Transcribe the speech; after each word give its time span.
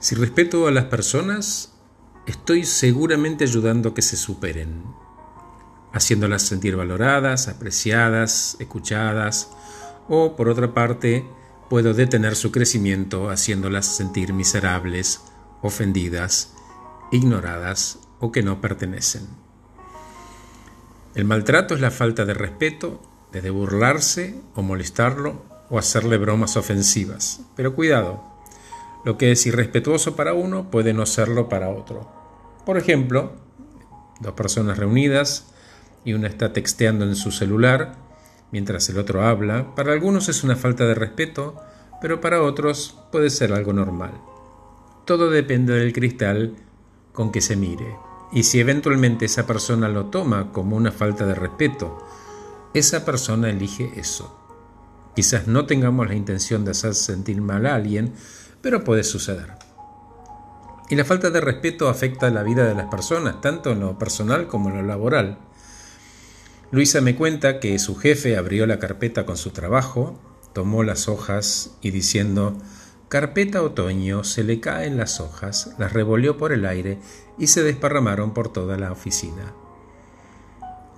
Si 0.00 0.14
respeto 0.14 0.68
a 0.68 0.70
las 0.70 0.84
personas, 0.84 1.72
estoy 2.26 2.64
seguramente 2.64 3.42
ayudando 3.44 3.88
a 3.88 3.94
que 3.94 4.02
se 4.02 4.16
superen, 4.16 4.84
haciéndolas 5.92 6.42
sentir 6.42 6.76
valoradas, 6.76 7.48
apreciadas, 7.48 8.56
escuchadas, 8.60 9.50
o 10.08 10.36
por 10.36 10.48
otra 10.48 10.72
parte, 10.72 11.26
puedo 11.68 11.94
detener 11.94 12.36
su 12.36 12.52
crecimiento 12.52 13.28
haciéndolas 13.28 13.86
sentir 13.86 14.32
miserables, 14.32 15.20
ofendidas, 15.62 16.54
ignoradas 17.10 17.98
o 18.20 18.30
que 18.30 18.44
no 18.44 18.60
pertenecen. 18.60 19.26
El 21.16 21.24
maltrato 21.24 21.74
es 21.74 21.80
la 21.80 21.90
falta 21.90 22.24
de 22.24 22.34
respeto, 22.34 23.02
desde 23.32 23.50
burlarse 23.50 24.40
o 24.54 24.62
molestarlo 24.62 25.42
o 25.70 25.78
hacerle 25.78 26.18
bromas 26.18 26.56
ofensivas. 26.56 27.40
Pero 27.56 27.74
cuidado, 27.74 28.37
lo 29.04 29.18
que 29.18 29.32
es 29.32 29.46
irrespetuoso 29.46 30.16
para 30.16 30.34
uno 30.34 30.70
puede 30.70 30.92
no 30.92 31.06
serlo 31.06 31.48
para 31.48 31.70
otro. 31.70 32.08
Por 32.64 32.76
ejemplo, 32.76 33.32
dos 34.20 34.32
personas 34.34 34.78
reunidas 34.78 35.52
y 36.04 36.12
una 36.14 36.28
está 36.28 36.52
texteando 36.52 37.04
en 37.04 37.16
su 37.16 37.30
celular 37.30 38.08
mientras 38.50 38.88
el 38.88 38.98
otro 38.98 39.22
habla, 39.22 39.74
para 39.74 39.92
algunos 39.92 40.28
es 40.28 40.44
una 40.44 40.56
falta 40.56 40.86
de 40.86 40.94
respeto, 40.94 41.56
pero 42.00 42.20
para 42.20 42.42
otros 42.42 42.98
puede 43.12 43.30
ser 43.30 43.52
algo 43.52 43.72
normal. 43.72 44.12
Todo 45.04 45.30
depende 45.30 45.74
del 45.74 45.92
cristal 45.92 46.54
con 47.12 47.32
que 47.32 47.40
se 47.40 47.56
mire. 47.56 47.96
Y 48.32 48.42
si 48.42 48.60
eventualmente 48.60 49.24
esa 49.24 49.46
persona 49.46 49.88
lo 49.88 50.06
toma 50.06 50.52
como 50.52 50.76
una 50.76 50.92
falta 50.92 51.26
de 51.26 51.34
respeto, 51.34 51.98
esa 52.74 53.04
persona 53.04 53.50
elige 53.50 53.92
eso. 53.96 54.34
Quizás 55.18 55.48
no 55.48 55.66
tengamos 55.66 56.06
la 56.06 56.14
intención 56.14 56.64
de 56.64 56.70
hacer 56.70 56.94
sentir 56.94 57.40
mal 57.40 57.66
a 57.66 57.74
alguien, 57.74 58.14
pero 58.60 58.84
puede 58.84 59.02
suceder. 59.02 59.54
Y 60.90 60.94
la 60.94 61.04
falta 61.04 61.30
de 61.30 61.40
respeto 61.40 61.88
afecta 61.88 62.30
la 62.30 62.44
vida 62.44 62.64
de 62.68 62.76
las 62.76 62.86
personas, 62.86 63.40
tanto 63.40 63.72
en 63.72 63.80
lo 63.80 63.98
personal 63.98 64.46
como 64.46 64.68
en 64.68 64.76
lo 64.76 64.82
laboral. 64.84 65.38
Luisa 66.70 67.00
me 67.00 67.16
cuenta 67.16 67.58
que 67.58 67.80
su 67.80 67.96
jefe 67.96 68.36
abrió 68.36 68.64
la 68.68 68.78
carpeta 68.78 69.26
con 69.26 69.36
su 69.36 69.50
trabajo, 69.50 70.20
tomó 70.52 70.84
las 70.84 71.08
hojas 71.08 71.72
y 71.80 71.90
diciendo 71.90 72.56
Carpeta 73.08 73.64
otoño 73.64 74.22
se 74.22 74.44
le 74.44 74.60
caen 74.60 74.96
las 74.96 75.18
hojas, 75.18 75.74
las 75.78 75.92
revolvió 75.92 76.38
por 76.38 76.52
el 76.52 76.64
aire 76.64 77.00
y 77.38 77.48
se 77.48 77.64
desparramaron 77.64 78.34
por 78.34 78.52
toda 78.52 78.76
la 78.76 78.92
oficina. 78.92 79.52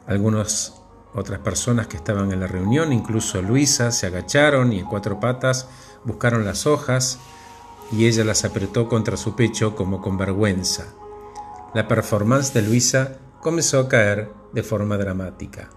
Algunas 0.07 0.80
otras 1.15 1.41
personas 1.41 1.87
que 1.87 1.97
estaban 1.97 2.33
en 2.33 2.41
la 2.41 2.47
reunión, 2.47 2.93
incluso 2.93 3.43
Luisa, 3.43 3.91
se 3.91 4.07
agacharon 4.07 4.73
y 4.73 4.81
en 4.81 4.87
cuatro 4.87 5.21
patas 5.21 5.69
buscaron 6.05 6.45
las 6.45 6.67
hojas 6.67 7.19
y 7.93 8.07
ella 8.07 8.25
las 8.25 8.45
apretó 8.45 8.89
contra 8.89 9.17
su 9.17 9.35
pecho 9.35 9.75
como 9.75 10.01
con 10.01 10.17
vergüenza. 10.17 10.87
La 11.75 11.89
performance 11.89 12.53
de 12.53 12.63
Luisa 12.63 13.19
comenzó 13.41 13.81
a 13.81 13.89
caer 13.89 14.31
de 14.53 14.63
forma 14.63 14.97
dramática. 14.97 15.71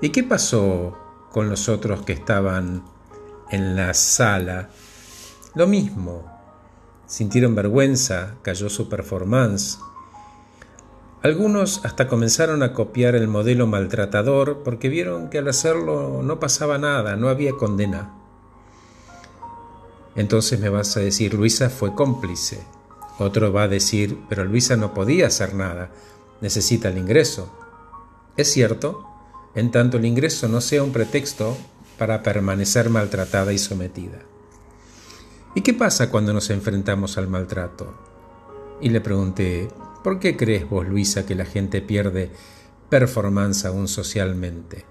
¿Y 0.00 0.10
qué 0.10 0.22
pasó 0.22 0.96
con 1.30 1.48
los 1.48 1.68
otros 1.68 2.02
que 2.02 2.12
estaban 2.12 2.84
en 3.50 3.76
la 3.76 3.94
sala 3.94 4.70
lo 5.56 5.66
mismo. 5.66 6.24
Sintieron 7.06 7.54
vergüenza, 7.54 8.34
cayó 8.42 8.68
su 8.68 8.88
performance. 8.88 9.78
Algunos 11.22 11.84
hasta 11.84 12.08
comenzaron 12.08 12.62
a 12.62 12.72
copiar 12.72 13.14
el 13.14 13.26
modelo 13.26 13.66
maltratador 13.66 14.62
porque 14.62 14.88
vieron 14.88 15.28
que 15.30 15.38
al 15.38 15.48
hacerlo 15.48 16.22
no 16.22 16.38
pasaba 16.38 16.78
nada, 16.78 17.16
no 17.16 17.28
había 17.28 17.52
condena. 17.52 18.14
Entonces 20.14 20.60
me 20.60 20.68
vas 20.68 20.96
a 20.96 21.00
decir, 21.00 21.34
Luisa 21.34 21.68
fue 21.68 21.94
cómplice. 21.94 22.64
Otro 23.18 23.52
va 23.52 23.64
a 23.64 23.68
decir, 23.68 24.18
pero 24.28 24.44
Luisa 24.44 24.76
no 24.76 24.94
podía 24.94 25.26
hacer 25.26 25.54
nada, 25.54 25.90
necesita 26.40 26.88
el 26.88 26.98
ingreso. 26.98 27.50
Es 28.36 28.52
cierto, 28.52 29.06
en 29.54 29.70
tanto 29.70 29.96
el 29.96 30.04
ingreso 30.04 30.48
no 30.48 30.60
sea 30.60 30.82
un 30.82 30.92
pretexto 30.92 31.56
para 31.98 32.22
permanecer 32.22 32.90
maltratada 32.90 33.52
y 33.52 33.58
sometida. 33.58 34.18
¿Y 35.54 35.62
qué 35.62 35.72
pasa 35.72 36.10
cuando 36.10 36.34
nos 36.34 36.50
enfrentamos 36.50 37.16
al 37.16 37.28
maltrato? 37.28 37.94
Y 38.82 38.90
le 38.90 39.00
pregunté, 39.00 39.68
¿por 40.06 40.20
qué 40.20 40.36
crees 40.36 40.70
vos, 40.70 40.86
Luisa, 40.86 41.26
que 41.26 41.34
la 41.34 41.44
gente 41.44 41.82
pierde 41.82 42.30
performance 42.88 43.64
aún 43.64 43.88
socialmente? 43.88 44.84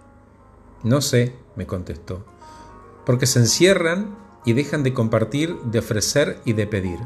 No 0.84 1.00
sé, 1.00 1.31
me 1.56 1.66
contestó, 1.66 2.26
porque 3.06 3.25
se 3.25 3.40
encierran 3.40 4.18
y 4.44 4.52
dejan 4.52 4.84
de 4.84 4.94
compartir, 4.94 5.56
de 5.72 5.80
ofrecer 5.80 6.42
y 6.44 6.52
de 6.52 6.68
pedir. 6.68 7.00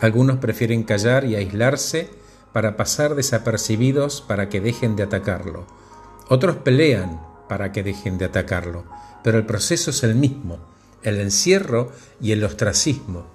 Algunos 0.00 0.38
prefieren 0.38 0.84
callar 0.84 1.26
y 1.26 1.34
aislarse 1.34 2.08
para 2.54 2.78
pasar 2.78 3.14
desapercibidos 3.14 4.22
para 4.22 4.48
que 4.48 4.62
dejen 4.62 4.96
de 4.96 5.02
atacarlo. 5.02 5.66
Otros 6.30 6.56
pelean 6.56 7.20
para 7.46 7.72
que 7.72 7.82
dejen 7.82 8.16
de 8.16 8.24
atacarlo, 8.24 8.86
pero 9.22 9.36
el 9.36 9.44
proceso 9.44 9.90
es 9.90 10.02
el 10.02 10.14
mismo 10.14 10.60
el 11.02 11.20
encierro 11.20 11.92
y 12.22 12.32
el 12.32 12.42
ostracismo. 12.42 13.26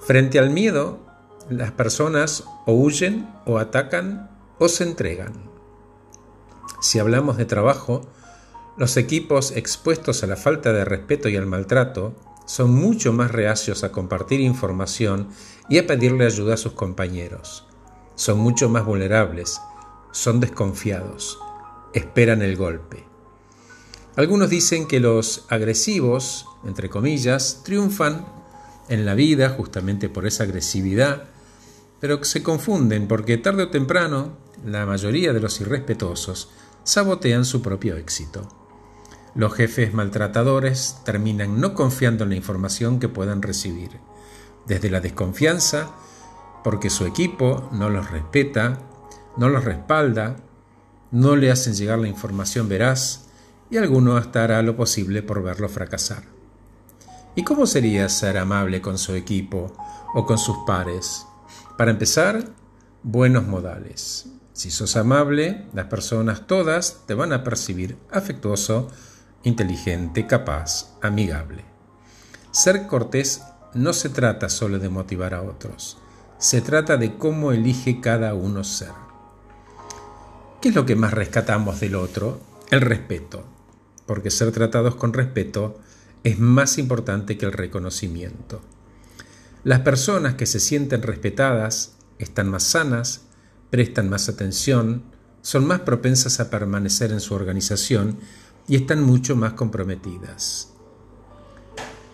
Frente 0.00 0.38
al 0.38 0.48
miedo, 0.48 1.11
las 1.50 1.72
personas 1.72 2.44
o 2.66 2.72
huyen 2.72 3.28
o 3.46 3.58
atacan 3.58 4.30
o 4.58 4.68
se 4.68 4.84
entregan. 4.84 5.50
Si 6.80 6.98
hablamos 6.98 7.36
de 7.36 7.44
trabajo, 7.44 8.02
los 8.76 8.96
equipos 8.96 9.52
expuestos 9.52 10.22
a 10.22 10.26
la 10.26 10.36
falta 10.36 10.72
de 10.72 10.84
respeto 10.84 11.28
y 11.28 11.36
al 11.36 11.46
maltrato 11.46 12.14
son 12.46 12.74
mucho 12.74 13.12
más 13.12 13.30
reacios 13.30 13.84
a 13.84 13.92
compartir 13.92 14.40
información 14.40 15.28
y 15.68 15.78
a 15.78 15.86
pedirle 15.86 16.26
ayuda 16.26 16.54
a 16.54 16.58
sus 16.58 16.72
compañeros. 16.72 17.66
Son 18.14 18.38
mucho 18.38 18.68
más 18.68 18.84
vulnerables, 18.84 19.60
son 20.10 20.40
desconfiados, 20.40 21.38
esperan 21.94 22.42
el 22.42 22.56
golpe. 22.56 23.04
Algunos 24.16 24.50
dicen 24.50 24.86
que 24.86 25.00
los 25.00 25.46
agresivos, 25.48 26.46
entre 26.64 26.90
comillas, 26.90 27.62
triunfan 27.64 28.26
en 28.92 29.06
la 29.06 29.14
vida 29.14 29.48
justamente 29.48 30.10
por 30.10 30.26
esa 30.26 30.44
agresividad, 30.44 31.24
pero 31.98 32.22
se 32.24 32.42
confunden 32.42 33.08
porque 33.08 33.38
tarde 33.38 33.62
o 33.62 33.70
temprano 33.70 34.36
la 34.66 34.84
mayoría 34.84 35.32
de 35.32 35.40
los 35.40 35.62
irrespetuosos 35.62 36.50
sabotean 36.84 37.46
su 37.46 37.62
propio 37.62 37.96
éxito. 37.96 38.48
Los 39.34 39.54
jefes 39.54 39.94
maltratadores 39.94 40.98
terminan 41.06 41.58
no 41.58 41.72
confiando 41.72 42.24
en 42.24 42.30
la 42.30 42.36
información 42.36 43.00
que 43.00 43.08
puedan 43.08 43.40
recibir, 43.40 43.92
desde 44.66 44.90
la 44.90 45.00
desconfianza, 45.00 45.90
porque 46.62 46.90
su 46.90 47.06
equipo 47.06 47.70
no 47.72 47.88
los 47.88 48.10
respeta, 48.10 48.78
no 49.38 49.48
los 49.48 49.64
respalda, 49.64 50.36
no 51.12 51.34
le 51.34 51.50
hacen 51.50 51.72
llegar 51.72 51.98
la 51.98 52.08
información 52.08 52.68
veraz, 52.68 53.28
y 53.70 53.78
alguno 53.78 54.18
hasta 54.18 54.44
hará 54.44 54.60
lo 54.60 54.76
posible 54.76 55.22
por 55.22 55.42
verlo 55.42 55.70
fracasar. 55.70 56.41
¿Y 57.34 57.44
cómo 57.44 57.66
sería 57.66 58.08
ser 58.08 58.36
amable 58.36 58.82
con 58.82 58.98
su 58.98 59.14
equipo 59.14 59.74
o 60.14 60.26
con 60.26 60.38
sus 60.38 60.58
pares? 60.66 61.26
Para 61.78 61.90
empezar, 61.90 62.44
buenos 63.02 63.46
modales. 63.46 64.26
Si 64.52 64.70
sos 64.70 64.96
amable, 64.96 65.66
las 65.72 65.86
personas 65.86 66.46
todas 66.46 67.04
te 67.06 67.14
van 67.14 67.32
a 67.32 67.42
percibir 67.42 67.96
afectuoso, 68.10 68.88
inteligente, 69.44 70.26
capaz, 70.26 70.94
amigable. 71.00 71.64
Ser 72.50 72.86
cortés 72.86 73.42
no 73.72 73.94
se 73.94 74.10
trata 74.10 74.50
solo 74.50 74.78
de 74.78 74.90
motivar 74.90 75.32
a 75.32 75.42
otros, 75.42 75.96
se 76.36 76.60
trata 76.60 76.98
de 76.98 77.16
cómo 77.16 77.52
elige 77.52 78.00
cada 78.02 78.34
uno 78.34 78.62
ser. 78.62 78.92
¿Qué 80.60 80.68
es 80.68 80.74
lo 80.74 80.84
que 80.84 80.96
más 80.96 81.14
rescatamos 81.14 81.80
del 81.80 81.94
otro? 81.94 82.40
El 82.70 82.82
respeto 82.82 83.52
porque 84.06 84.30
ser 84.30 84.52
tratados 84.52 84.94
con 84.96 85.12
respeto 85.12 85.78
es 86.24 86.38
más 86.38 86.78
importante 86.78 87.36
que 87.36 87.46
el 87.46 87.52
reconocimiento. 87.52 88.60
Las 89.64 89.80
personas 89.80 90.34
que 90.34 90.46
se 90.46 90.60
sienten 90.60 91.02
respetadas 91.02 91.96
están 92.18 92.48
más 92.48 92.64
sanas, 92.64 93.22
prestan 93.70 94.08
más 94.08 94.28
atención, 94.28 95.04
son 95.40 95.66
más 95.66 95.80
propensas 95.80 96.40
a 96.40 96.50
permanecer 96.50 97.12
en 97.12 97.20
su 97.20 97.34
organización 97.34 98.18
y 98.68 98.76
están 98.76 99.02
mucho 99.02 99.36
más 99.36 99.54
comprometidas. 99.54 100.72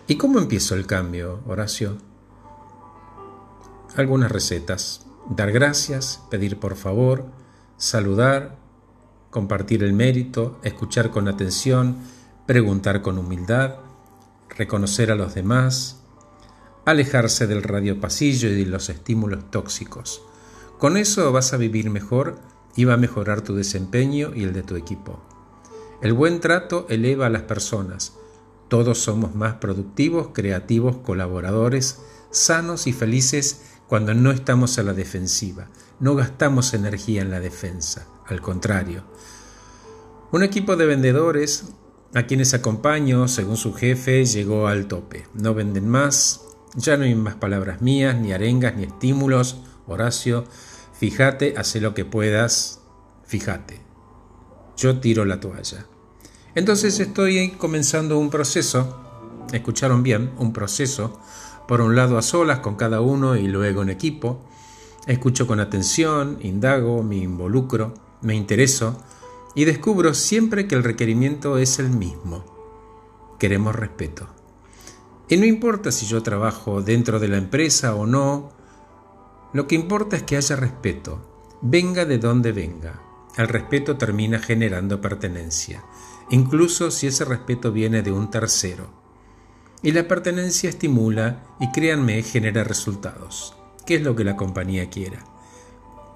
¿Y 0.07 0.17
cómo 0.17 0.39
empiezo 0.39 0.75
el 0.75 0.87
cambio, 0.87 1.41
Horacio? 1.47 1.99
Algunas 3.97 4.33
recetas. 4.33 5.05
Dar 5.29 5.53
gracias, 5.53 6.23
pedir 6.31 6.59
por 6.59 6.77
favor, 6.77 7.27
saludar, 7.77 8.57
compartir 9.31 9.83
el 9.83 9.93
mérito, 9.93 10.59
escuchar 10.63 11.11
con 11.11 11.29
atención, 11.29 11.99
preguntar 12.47 13.03
con 13.03 13.19
humildad, 13.19 13.75
reconocer 14.57 15.11
a 15.11 15.15
los 15.15 15.35
demás, 15.35 16.03
alejarse 16.85 17.47
del 17.47 17.63
radio 17.63 18.01
pasillo 18.01 18.49
y 18.49 18.55
de 18.55 18.67
los 18.67 18.89
estímulos 18.89 19.51
tóxicos. 19.51 20.23
Con 20.79 20.97
eso 20.97 21.33
vas 21.33 21.53
a 21.53 21.57
vivir 21.57 21.91
mejor 21.91 22.39
y 22.77 22.85
va 22.85 22.95
a 22.95 22.99
mejorar 22.99 23.43
tu 23.43 23.55
desempeño 23.55 24.33
y 24.35 24.45
el 24.45 24.53
de 24.53 24.63
tu 24.63 24.77
equipo. 24.77 25.21
El 26.01 26.13
buen 26.13 26.41
trato 26.41 26.87
eleva 26.89 27.27
a 27.27 27.31
las 27.31 27.43
personas. 27.43 28.15
Todos 28.69 28.99
somos 28.99 29.35
más 29.35 29.55
productivos, 29.55 30.29
creativos, 30.33 30.99
colaboradores, 30.99 32.01
sanos 32.31 32.87
y 32.87 32.93
felices 32.93 33.63
cuando 33.89 34.15
no 34.15 34.31
estamos 34.31 34.79
a 34.79 34.83
la 34.83 34.93
defensiva. 34.93 35.69
No 35.99 36.15
gastamos 36.15 36.75
energía 36.75 37.23
en 37.23 37.31
la 37.31 37.41
defensa, 37.41 38.07
al 38.27 38.41
contrario. 38.41 39.03
Un 40.31 40.43
equipo 40.43 40.77
de 40.77 40.87
vendedores 40.87 41.65
a 42.15 42.23
quienes 42.25 42.55
acompaño, 42.55 43.29
según 43.29 43.57
su 43.57 43.75
jefe, 43.75 44.25
llegó 44.25 44.67
al 44.67 44.87
tope. 44.87 45.27
No 45.35 45.55
venden 45.55 45.89
más, 45.89 46.43
ya 46.75 46.97
no 46.97 47.05
hay 47.05 47.15
más 47.15 47.35
palabras 47.35 47.83
mías, 47.83 48.17
ni 48.17 48.33
arengas, 48.33 48.77
ni 48.77 48.85
estímulos. 48.85 49.59
Horacio, 49.87 50.45
fíjate, 50.99 51.55
hace 51.57 51.81
lo 51.81 51.95
que 51.95 52.05
puedas, 52.05 52.81
fíjate. 53.27 53.81
Yo 54.77 55.01
tiro 55.01 55.25
la 55.25 55.41
toalla. 55.41 55.87
Entonces 56.55 56.99
estoy 57.01 57.51
comenzando 57.53 58.19
un 58.19 58.31
proceso, 58.31 58.99
escucharon 59.53 60.03
bien, 60.03 60.33
un 60.39 60.53
proceso, 60.53 61.21
por 61.67 61.81
un 61.81 61.95
lado 61.95 62.17
a 62.17 62.23
solas 62.23 62.61
con 62.61 62.77
cada 62.77 63.01
uno 63.01 63.37
y 63.37 63.47
luego 63.49 63.83
en 63.83 63.91
equipo. 63.91 64.45
Escucho 65.07 65.47
con 65.47 65.61
atención, 65.61 66.39
indago, 66.43 67.03
me 67.03 67.17
involucro, 67.17 67.95
me 68.23 68.35
intereso, 68.35 69.03
y 69.55 69.65
descubro 69.65 70.15
siempre 70.15 70.67
que 70.67 70.75
el 70.75 70.85
requerimiento 70.85 71.59
es 71.59 71.79
el 71.79 71.91
mismo. 71.91 72.45
Queremos 73.39 73.75
respeto. 73.75 74.29
Y 75.29 75.37
no 75.37 75.45
importa 75.45 75.93
si 75.93 76.07
yo 76.07 76.23
trabajo 76.23 76.83
dentro 76.83 77.19
de 77.19 77.29
la 77.29 77.37
empresa 77.37 77.95
o 77.95 78.07
no, 78.07 78.51
lo 79.53 79.67
que 79.67 79.75
importa 79.75 80.17
es 80.17 80.23
que 80.23 80.37
haya 80.37 80.57
respeto, 80.57 81.59
venga 81.61 82.05
de 82.05 82.19
donde 82.19 82.53
venga. 82.53 83.03
El 83.37 83.49
respeto 83.49 83.97
termina 83.97 84.39
generando 84.39 85.01
pertenencia, 85.01 85.85
incluso 86.31 86.91
si 86.91 87.07
ese 87.07 87.25
respeto 87.25 87.73
viene 87.73 88.03
de 88.03 88.11
un 88.11 88.31
tercero. 88.31 88.91
Y 89.83 89.93
la 89.93 90.09
pertenencia 90.09 90.69
estimula 90.69 91.45
y 91.61 91.71
créanme 91.71 92.23
genera 92.23 92.65
resultados, 92.65 93.55
que 93.87 93.97
es 93.97 94.03
lo 94.03 94.17
que 94.17 94.25
la 94.25 94.37
compañía 94.37 94.91
quiera. 94.91 95.25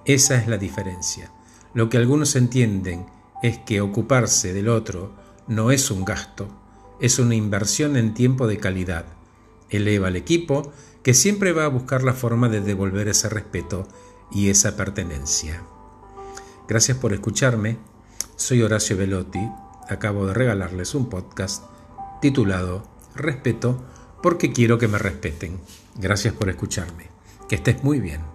Esa 0.05 0.37
es 0.37 0.49
la 0.49 0.59
diferencia. 0.59 1.31
Lo 1.75 1.89
que 1.89 1.97
algunos 1.97 2.35
entienden 2.35 3.07
es 3.43 3.59
que 3.59 3.81
ocuparse 3.81 4.53
del 4.53 4.69
otro 4.69 5.13
no 5.47 5.71
es 5.71 5.91
un 5.91 6.05
gasto, 6.05 6.49
es 7.01 7.19
una 7.19 7.35
inversión 7.35 7.97
en 7.97 8.15
tiempo 8.15 8.47
de 8.47 8.59
calidad. 8.59 9.07
Eleva 9.69 10.09
al 10.09 10.17
equipo 10.17 10.73
que 11.03 11.15
siempre 11.15 11.53
va 11.53 11.65
a 11.65 11.69
buscar 11.69 12.05
la 12.05 12.13
forma 12.13 12.49
de 12.49 12.61
devolver 12.61 13.09
ese 13.09 13.29
respeto 13.29 13.89
y 14.31 14.51
esa 14.51 14.77
pertenencia. 14.77 15.63
Gracias 16.69 16.97
por 16.97 17.13
escucharme. 17.13 17.79
Soy 18.37 18.63
Horacio 18.63 18.97
Velotti. 18.97 19.47
Acabo 19.89 20.27
de 20.27 20.35
regalarles 20.35 20.95
un 20.95 21.09
podcast 21.09 21.65
titulado 22.21 22.87
Respeto 23.17 23.85
porque 24.23 24.53
quiero 24.53 24.79
que 24.79 24.89
me 24.89 24.99
respeten. 24.99 25.59
Gracias 25.97 26.35
por 26.35 26.49
escucharme. 26.49 27.09
Que 27.49 27.57
estés 27.57 27.83
muy 27.83 27.99
bien. 27.99 28.32